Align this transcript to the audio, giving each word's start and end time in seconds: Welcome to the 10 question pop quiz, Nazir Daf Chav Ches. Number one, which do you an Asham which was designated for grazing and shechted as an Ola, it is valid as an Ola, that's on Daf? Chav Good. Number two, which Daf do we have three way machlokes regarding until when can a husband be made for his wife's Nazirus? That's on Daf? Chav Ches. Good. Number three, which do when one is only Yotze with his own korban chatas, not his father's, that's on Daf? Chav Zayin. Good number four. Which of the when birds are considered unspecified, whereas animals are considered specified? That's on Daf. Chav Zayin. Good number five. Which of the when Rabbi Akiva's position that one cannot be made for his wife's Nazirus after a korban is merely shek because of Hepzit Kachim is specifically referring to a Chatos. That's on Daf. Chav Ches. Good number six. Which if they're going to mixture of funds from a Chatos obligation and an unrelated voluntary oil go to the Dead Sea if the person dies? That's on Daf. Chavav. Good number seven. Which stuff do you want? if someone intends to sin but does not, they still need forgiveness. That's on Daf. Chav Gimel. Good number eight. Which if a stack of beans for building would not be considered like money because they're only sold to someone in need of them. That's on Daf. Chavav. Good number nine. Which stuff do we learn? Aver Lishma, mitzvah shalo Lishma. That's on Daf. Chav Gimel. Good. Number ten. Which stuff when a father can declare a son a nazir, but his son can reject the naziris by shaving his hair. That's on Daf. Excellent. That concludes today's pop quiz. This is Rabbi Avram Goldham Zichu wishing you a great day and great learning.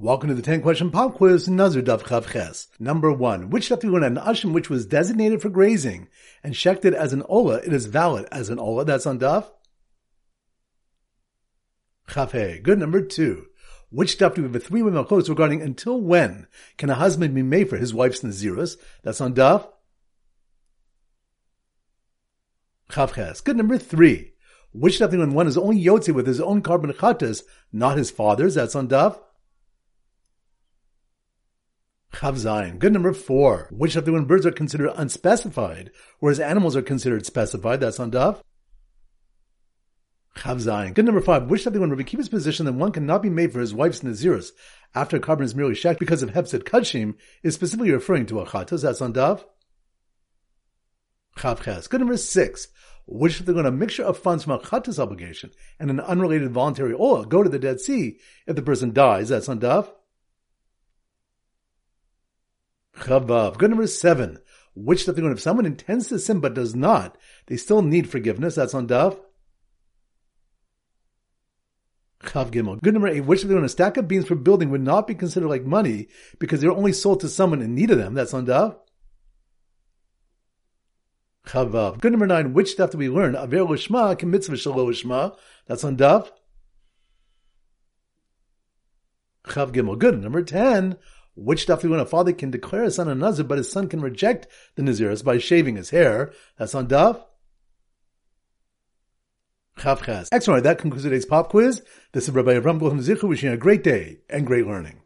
Welcome 0.00 0.28
to 0.28 0.36
the 0.36 0.42
10 0.42 0.62
question 0.62 0.92
pop 0.92 1.16
quiz, 1.16 1.48
Nazir 1.48 1.82
Daf 1.82 2.02
Chav 2.02 2.30
Ches. 2.30 2.68
Number 2.78 3.10
one, 3.10 3.50
which 3.50 3.68
do 3.68 3.78
you 3.82 3.96
an 3.96 4.14
Asham 4.14 4.52
which 4.52 4.70
was 4.70 4.86
designated 4.86 5.42
for 5.42 5.48
grazing 5.48 6.06
and 6.44 6.54
shechted 6.54 6.92
as 6.92 7.12
an 7.12 7.24
Ola, 7.28 7.56
it 7.56 7.72
is 7.72 7.86
valid 7.86 8.28
as 8.30 8.48
an 8.48 8.60
Ola, 8.60 8.84
that's 8.84 9.06
on 9.06 9.18
Daf? 9.18 9.50
Chav 12.06 12.62
Good. 12.62 12.78
Number 12.78 13.02
two, 13.02 13.46
which 13.90 14.16
Daf 14.18 14.36
do 14.36 14.44
we 14.44 14.52
have 14.52 14.62
three 14.62 14.84
way 14.84 14.92
machlokes 14.92 15.28
regarding 15.28 15.62
until 15.62 16.00
when 16.00 16.46
can 16.76 16.90
a 16.90 16.94
husband 16.94 17.34
be 17.34 17.42
made 17.42 17.68
for 17.68 17.76
his 17.76 17.92
wife's 17.92 18.20
Nazirus? 18.20 18.76
That's 19.02 19.20
on 19.20 19.34
Daf? 19.34 19.66
Chav 22.88 23.16
Ches. 23.16 23.40
Good. 23.40 23.56
Number 23.56 23.76
three, 23.76 24.34
which 24.72 25.00
do 25.00 25.18
when 25.18 25.34
one 25.34 25.48
is 25.48 25.58
only 25.58 25.82
Yotze 25.82 26.14
with 26.14 26.28
his 26.28 26.40
own 26.40 26.62
korban 26.62 26.94
chatas, 26.94 27.42
not 27.72 27.98
his 27.98 28.12
father's, 28.12 28.54
that's 28.54 28.76
on 28.76 28.86
Daf? 28.86 29.18
Chav 32.18 32.34
Zayin. 32.34 32.80
Good 32.80 32.92
number 32.92 33.12
four. 33.12 33.68
Which 33.70 33.94
of 33.94 34.04
the 34.04 34.12
when 34.12 34.24
birds 34.24 34.44
are 34.44 34.50
considered 34.50 34.90
unspecified, 34.96 35.92
whereas 36.18 36.40
animals 36.40 36.74
are 36.74 36.82
considered 36.82 37.24
specified? 37.24 37.78
That's 37.78 38.00
on 38.00 38.10
Daf. 38.10 38.40
Chav 40.36 40.56
Zayin. 40.56 40.94
Good 40.94 41.04
number 41.04 41.20
five. 41.20 41.44
Which 41.44 41.64
of 41.66 41.74
the 41.74 41.80
when 41.80 41.90
Rabbi 41.90 42.02
Akiva's 42.02 42.28
position 42.28 42.66
that 42.66 42.72
one 42.72 42.90
cannot 42.90 43.22
be 43.22 43.30
made 43.30 43.52
for 43.52 43.60
his 43.60 43.72
wife's 43.72 44.00
Nazirus 44.00 44.50
after 44.96 45.18
a 45.18 45.20
korban 45.20 45.42
is 45.42 45.54
merely 45.54 45.76
shek 45.76 46.00
because 46.00 46.24
of 46.24 46.30
Hepzit 46.30 46.64
Kachim 46.64 47.14
is 47.44 47.54
specifically 47.54 47.92
referring 47.92 48.26
to 48.26 48.40
a 48.40 48.46
Chatos. 48.46 48.82
That's 48.82 49.00
on 49.00 49.12
Daf. 49.12 49.44
Chav 51.36 51.62
Ches. 51.62 51.86
Good 51.86 52.00
number 52.00 52.16
six. 52.16 52.66
Which 53.06 53.38
if 53.38 53.46
they're 53.46 53.54
going 53.54 53.64
to 53.64 53.70
mixture 53.70 54.02
of 54.02 54.18
funds 54.18 54.42
from 54.42 54.54
a 54.54 54.58
Chatos 54.58 54.98
obligation 54.98 55.52
and 55.78 55.88
an 55.88 56.00
unrelated 56.00 56.50
voluntary 56.50 56.94
oil 56.98 57.24
go 57.24 57.44
to 57.44 57.48
the 57.48 57.60
Dead 57.60 57.80
Sea 57.80 58.18
if 58.48 58.56
the 58.56 58.62
person 58.62 58.92
dies? 58.92 59.28
That's 59.28 59.48
on 59.48 59.60
Daf. 59.60 59.92
Chavav. 62.98 63.58
Good 63.58 63.70
number 63.70 63.86
seven. 63.86 64.38
Which 64.74 65.02
stuff 65.02 65.16
do 65.16 65.22
you 65.22 65.26
want? 65.26 65.38
if 65.38 65.42
someone 65.42 65.66
intends 65.66 66.08
to 66.08 66.18
sin 66.18 66.40
but 66.40 66.54
does 66.54 66.74
not, 66.74 67.16
they 67.46 67.56
still 67.56 67.82
need 67.82 68.08
forgiveness. 68.08 68.54
That's 68.54 68.74
on 68.74 68.86
Daf. 68.86 69.18
Chav 72.20 72.50
Gimel. 72.50 72.80
Good 72.82 72.94
number 72.94 73.08
eight. 73.08 73.24
Which 73.24 73.44
if 73.44 73.50
a 73.50 73.68
stack 73.68 73.96
of 73.96 74.08
beans 74.08 74.26
for 74.26 74.34
building 74.34 74.70
would 74.70 74.82
not 74.82 75.06
be 75.06 75.14
considered 75.14 75.48
like 75.48 75.64
money 75.64 76.08
because 76.38 76.60
they're 76.60 76.70
only 76.70 76.92
sold 76.92 77.20
to 77.20 77.28
someone 77.28 77.62
in 77.62 77.74
need 77.74 77.90
of 77.90 77.98
them. 77.98 78.14
That's 78.14 78.34
on 78.34 78.46
Daf. 78.46 78.76
Chavav. 81.46 82.00
Good 82.00 82.12
number 82.12 82.26
nine. 82.26 82.52
Which 82.52 82.70
stuff 82.70 82.90
do 82.90 82.98
we 82.98 83.08
learn? 83.08 83.34
Aver 83.34 83.58
Lishma, 83.58 84.22
mitzvah 84.22 84.56
shalo 84.56 84.88
Lishma. 84.88 85.36
That's 85.66 85.84
on 85.84 85.96
Daf. 85.96 86.30
Chav 89.44 89.72
Gimel. 89.72 89.98
Good. 89.98 90.20
Number 90.20 90.42
ten. 90.42 90.96
Which 91.38 91.62
stuff 91.62 91.84
when 91.84 92.00
a 92.00 92.04
father 92.06 92.32
can 92.32 92.50
declare 92.50 92.84
a 92.84 92.90
son 92.90 93.08
a 93.08 93.14
nazir, 93.14 93.44
but 93.44 93.58
his 93.58 93.70
son 93.70 93.88
can 93.88 94.00
reject 94.00 94.48
the 94.74 94.82
naziris 94.82 95.24
by 95.24 95.38
shaving 95.38 95.76
his 95.76 95.90
hair. 95.90 96.32
That's 96.58 96.74
on 96.74 96.88
Daf. 96.88 97.22
Excellent. 100.32 100.64
That 100.64 100.78
concludes 100.78 101.04
today's 101.04 101.24
pop 101.24 101.50
quiz. 101.50 101.82
This 102.12 102.24
is 102.24 102.34
Rabbi 102.34 102.54
Avram 102.54 102.80
Goldham 102.80 102.98
Zichu 102.98 103.28
wishing 103.28 103.50
you 103.50 103.54
a 103.54 103.58
great 103.58 103.84
day 103.84 104.18
and 104.28 104.44
great 104.44 104.66
learning. 104.66 104.96